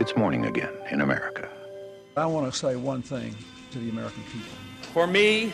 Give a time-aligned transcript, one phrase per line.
[0.00, 1.46] It's morning again in America.
[2.16, 3.34] I want to say one thing
[3.70, 4.56] to the American people.
[4.94, 5.52] For me,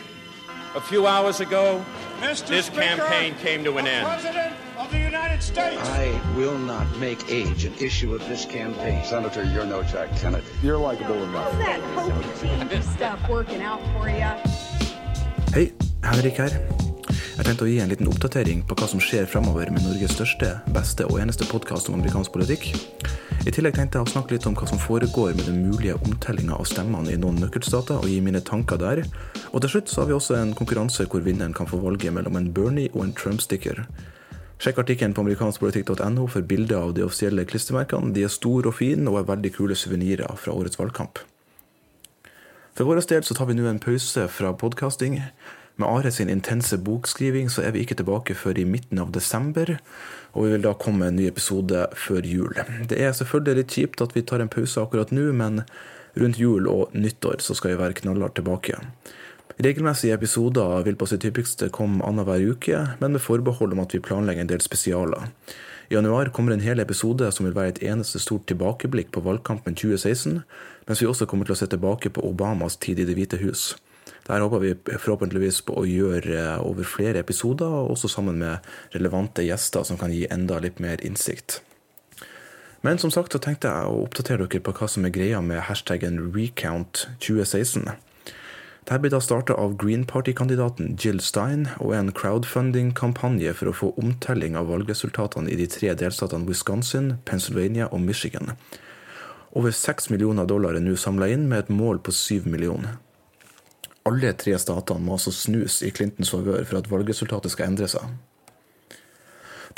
[0.73, 1.83] a few hours ago,
[2.21, 2.47] Mr.
[2.47, 4.07] this Speaker, campaign came to an end.
[4.07, 5.81] President of the United States.
[5.89, 9.03] I will not make age an issue of this campaign.
[9.03, 10.47] Senator, you're no Jack Kennedy.
[10.63, 11.51] You're likable enough.
[11.51, 14.31] How's that coaching stuff working out for you?
[15.53, 15.73] Hei,
[16.03, 16.55] Henrik her.
[17.35, 20.55] Jeg tenkte å gi en liten oppdatering på hva som skjer fremover med Norges største,
[20.71, 22.71] beste og eneste podkast om amerikansk politikk.
[23.47, 26.57] I tillegg tenkte jeg å snakke litt om hva som foregår med den mulige omtellinga
[26.57, 28.99] av stemmene i noen nøkkelstater, og gi mine tanker der.
[29.53, 32.35] Og til slutt så har vi også en konkurranse hvor vinneren kan få valget mellom
[32.35, 33.85] en Bernie og en Trump-sticker.
[34.59, 38.11] Sjekk artikkelen på amerikanskpolitikk.no for bilder av de offisielle klistremerkene.
[38.11, 41.23] De er store og fine, og er veldig kule suvenirer fra årets valgkamp.
[42.75, 45.21] For vår del så tar vi nå en pause fra podkasting.
[45.77, 49.75] Med Are sin intense bokskriving så er vi ikke tilbake før i midten av desember,
[50.33, 52.57] og vi vil da komme med en ny episode før jul.
[52.89, 55.61] Det er selvfølgelig litt kjipt at vi tar en pause akkurat nå, men
[56.17, 58.81] rundt jul og nyttår så skal vi være knallhardt tilbake.
[59.61, 64.01] Regelmessige episoder vil på sitt hyppigste komme annenhver uke, men med forbehold om at vi
[64.01, 65.29] planlegger en del spesialer.
[65.89, 69.77] I januar kommer en hel episode som vil være et eneste stort tilbakeblikk på valgkampen
[69.77, 70.41] 2016,
[70.89, 73.75] mens vi også kommer til å se tilbake på Obamas tid i Det hvite hus.
[74.27, 79.87] Der håper vi forhåpentligvis på å gjøre over flere episoder, også sammen med relevante gjester
[79.87, 81.61] som kan gi enda litt mer innsikt.
[82.83, 85.63] Men som sagt så tenkte jeg å oppdatere dere på hva som er greia med
[85.69, 87.87] hashtaggen recount2016.
[88.87, 93.89] Dette blir da starta av Green Party-kandidaten Jill Stein og en crowdfunding-kampanje for å få
[93.99, 98.53] omtelling av valgresultatene i de tre delstatene Wisconsin, Pennsylvania og Michigan.
[99.51, 102.95] Over seks millioner dollar er nå samla inn, med et mål på syv millioner.
[104.07, 108.17] Alle tre statene må altså snus i Clintons favør for at valgresultatet skal endre seg.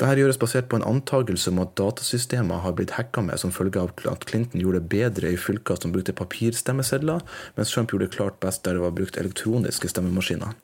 [0.00, 3.82] Dette gjøres basert på en antakelse om at datasystemer har blitt hacka med som følge
[3.82, 7.20] av at Clinton gjorde det bedre i fylker som brukte papirstemmesedler,
[7.58, 10.54] mens Trump gjorde det klart best der det var brukt elektroniske stemmemaskiner.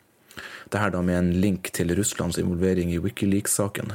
[0.72, 3.92] Dette da med en link til Russlands involvering i Wikileaks-saken.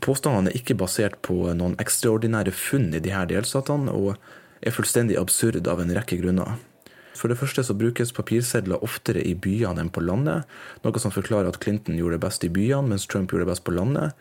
[0.00, 4.16] Påstandene er ikke basert på noen ekstraordinære funn i disse delstatene, og
[4.64, 6.56] er fullstendig absurd av en rekke grunner.
[7.16, 10.44] For det første så brukes papirsedler oftere i byene enn på landet,
[10.84, 13.64] noe som forklarer at Clinton gjorde det best i byene, mens Trump gjorde det best
[13.66, 14.12] på landet.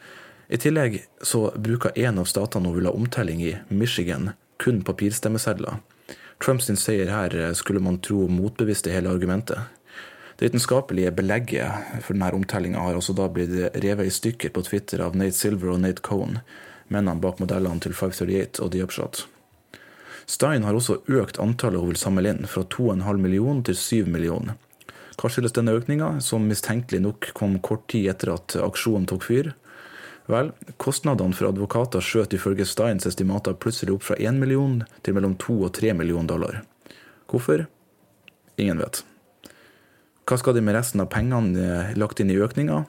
[0.47, 5.81] I tillegg så bruker en av statene hun vil ha omtelling i, Michigan, kun papirstemmesedler.
[6.43, 9.59] Trumps seier her skulle man tro motbeviste hele argumentet.
[10.35, 15.05] Det vitenskapelige belegget for denne omtellinga har også da blitt revet i stykker på Twitter
[15.05, 16.41] av Nate Silver og Nate Cohn,
[16.91, 19.23] mennene bak modellene til 538 og The Upshot.
[20.25, 24.57] Stein har også økt antallet hun vil samle inn, fra 2,5 millioner til 7 millioner.
[25.15, 29.53] Hva skyldes denne økninga, som mistenkelig nok kom kort tid etter at aksjonen tok fyr?
[30.27, 30.49] Vel,
[30.81, 35.59] kostnadene for advokater skjøt ifølge Steins estimater plutselig opp fra 1 million til mellom 2
[35.67, 36.61] og 3 millioner dollar.
[37.29, 37.67] Hvorfor?
[38.57, 39.03] Ingen vet.
[40.25, 42.83] Hva skal de med resten av pengene lagt inn i økninga?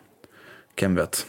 [0.80, 1.26] Hvem vet.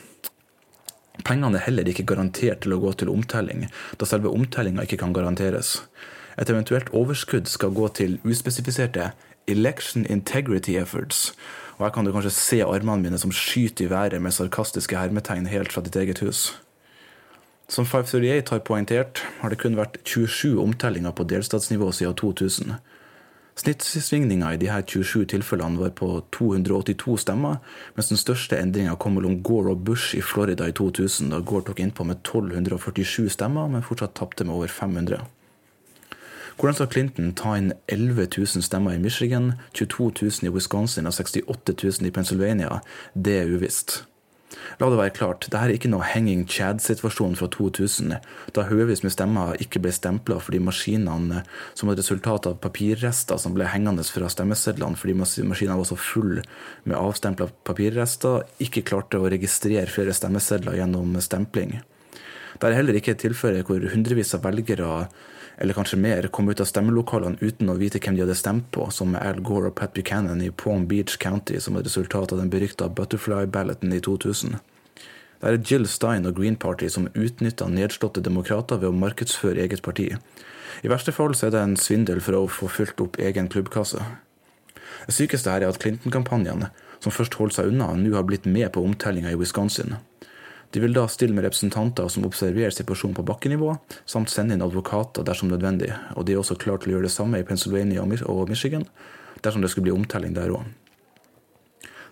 [1.27, 3.65] Pengene er heller ikke garantert til å gå til omtelling,
[3.99, 5.81] da selve omtellinga ikke kan garanteres.
[6.39, 9.09] Et eventuelt overskudd skal gå til uspesifiserte
[9.51, 11.33] election integrity efforts,
[11.77, 15.49] og her kan du kanskje se armene mine som skyter i været med sarkastiske hermetegn
[15.51, 16.53] helt fra ditt eget hus.
[17.67, 22.77] Som 538 har poengtert, har det kun vært 27 omtellinger på delstatsnivå siden 2000.
[23.57, 27.57] Snittsvingninga i de her 27 tilfellene var på 282 stemmer,
[27.97, 31.65] mens den største endringa kom mellom Gore og Bush i Florida i 2000, da Gore
[31.71, 35.25] tok innpå med 1247 stemmer, men fortsatt tapte med over 500.
[36.57, 41.13] Hvordan skal Clinton ta inn 11 000 stemmer i Michigan, 22 000 i Wisconsin og
[41.13, 42.79] 68 000 i Pennsylvania?
[43.13, 44.03] Det er uvisst.
[44.79, 48.13] La det være klart, dette er ikke noe hanging Chad-situasjon fra 2000,
[48.55, 51.43] da haugevis med stemmer ikke ble stempla fordi maskinene,
[51.75, 56.45] som et resultat av papirrester som ble hengende fra stemmesedlene fordi maskinene var så fulle
[56.85, 61.79] med avstempla papirrester, ikke klarte å registrere flere stemmesedler gjennom stempling.
[62.57, 65.07] Det er heller ikke et tilfelle hvor hundrevis av velgere
[65.57, 68.85] eller kanskje mer, kom ut av stemmelokalene uten å vite hvem de hadde stemt på,
[68.93, 72.41] som med Al Gore og Pat Buchanan i Palm Beach County som et resultat av
[72.41, 74.59] den berykta Butterfly-balloten i 2000.
[75.37, 79.83] Det er Jill Stein og Green Party som utnytta nedslåtte demokrater ved å markedsføre eget
[79.85, 80.11] parti.
[80.85, 84.01] I verste fall så er det en svindel for å få fylt opp egen klubbkasse.
[85.07, 86.69] Det sykeste her er at Clinton-kampanjene,
[87.01, 89.97] som først holdt seg unna, nå har blitt med på omtellinga i Wisconsin.
[90.71, 95.23] De vil da stille med representanter som observerer situasjonen på bakkenivå, samt sende inn advokater
[95.27, 98.51] dersom nødvendig, og de er også klare til å gjøre det samme i Pennsylvania og
[98.51, 98.83] Michigan,
[99.45, 100.67] dersom det skulle bli omtelling der òg.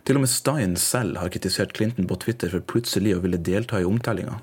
[0.06, 3.81] Til og med Stein selv har kritisert Clinton på Twitter for plutselig å ville delta
[3.81, 4.38] i omtellinga.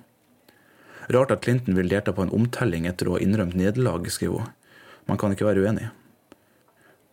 [1.15, 4.55] Rart at Clinton vil delta på en omtelling etter å ha innrømt nederlag, skriver hun.
[5.07, 5.89] Man kan ikke være uenig.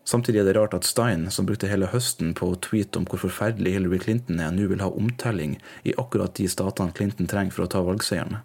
[0.10, 3.22] Samtidig er det rart at Stein, som brukte hele høsten på å tweete om hvor
[3.22, 7.68] forferdelig Hillary Clinton er, nå vil ha omtelling i akkurat de statene Clinton trenger for
[7.68, 8.40] å ta valgseieren.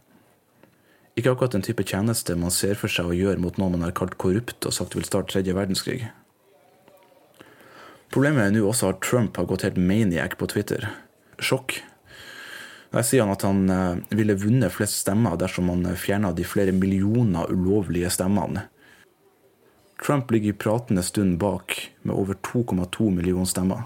[1.17, 3.95] Ikke akkurat den type tjeneste man ser for seg å gjøre mot noen man har
[3.97, 6.03] kalt korrupt og sagt vil starte tredje verdenskrig.
[8.13, 10.91] Problemet er nå også at Trump har gått helt maniac på Twitter.
[11.41, 11.79] Sjokk.
[12.93, 16.77] Der sier han at han eh, ville vunnet flest stemmer dersom han fjerna de flere
[16.77, 18.69] millioner ulovlige stemmene
[20.03, 23.85] Trump ligger i pratende stund bak med over 2,2 millioner stemmer.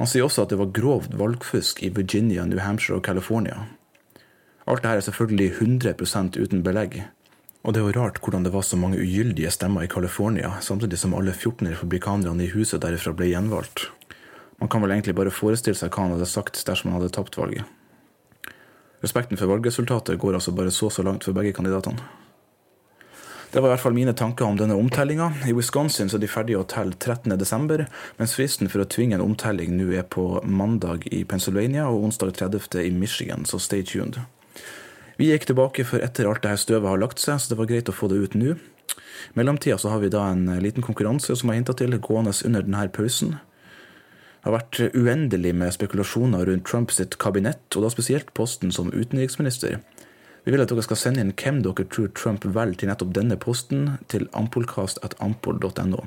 [0.00, 3.66] Han sier også at det var grovt valgfusk i Virginia, New Hampshire og California.
[4.64, 7.02] Alt dette er selvfølgelig 100% uten belegg.
[7.62, 10.98] Og det er jo rart hvordan det var så mange ugyldige stemmer i California, samtidig
[10.98, 13.90] som alle 14 republikanerne i huset derifra ble gjenvalgt.
[14.58, 17.38] Man kan vel egentlig bare forestille seg hva han hadde sagt dersom han hadde tapt
[17.38, 17.66] valget.
[19.02, 22.21] Respekten for valgresultatet går altså bare så så langt for begge kandidatene.
[23.52, 25.26] Det var i hvert fall mine tanker om denne omtellinga.
[25.44, 27.82] I Wisconsin så er de ferdige å telle 13.12.,
[28.16, 32.32] mens fristen for å tvinge en omtelling nå er på mandag i Pennsylvania og onsdag
[32.38, 32.78] 30.
[32.80, 34.16] i Michigan, så stay tuned.
[35.20, 37.68] Vi gikk tilbake for etter alt det her støvet har lagt seg, så det var
[37.68, 38.56] greit å få det ut nå.
[39.36, 42.86] Mellomtida så har vi da en liten konkurranse som jeg hinta til, gående under denne
[42.96, 43.36] pausen.
[43.36, 49.82] Det har vært uendelig med spekulasjoner rundt Trumps kabinett, og da spesielt posten som utenriksminister.
[50.42, 53.38] Vi vil at dere skal sende inn hvem dere tror Trump velger til nettopp denne
[53.38, 56.02] posten, til ampolkast.ampol.no.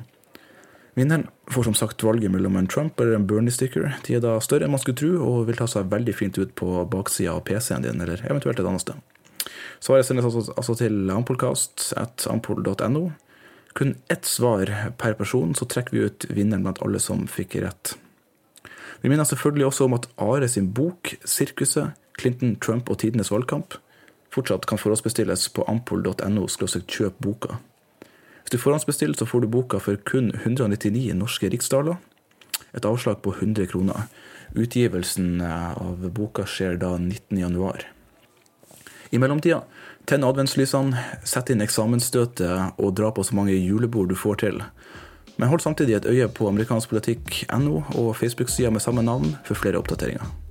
[0.95, 3.97] Vinneren får som sagt valget mellom en Trump eller en Bernie-sticker.
[4.07, 6.53] De er da større enn man skulle tro, og vil ta seg veldig fint ut
[6.55, 9.03] på baksida av PC-en din, eller eventuelt et annet sted.
[9.83, 13.03] Svaret sendes altså, altså til ampolkast.ampol.no.
[13.75, 17.97] Kun ett svar per person, så trekker vi ut vinneren blant alle som fikk rett.
[19.03, 23.75] Vi minner selvfølgelig også om at Are sin bok 'Sirkuset Clinton, Trump og tidenes valgkamp'
[24.35, 27.59] fortsatt kan forhåndsbestilles på ampol.no kjøp boka.
[28.43, 31.97] Hvis du forhåndsbestiller, så får du boka for kun 199 norske riksdaler.
[32.77, 34.05] Et avslag på 100 kroner.
[34.53, 37.87] Utgivelsen eh, av boka skjer da 19.1.
[39.09, 39.63] I mellomtida,
[40.05, 44.61] tenn adventslysene, sett inn eksamensstøtet og dra på så mange julebord du får til.
[45.37, 50.44] Men hold samtidig et øye på amerikanskpolitikk.no og Facebook-sida med samme navn for flere oppdateringer.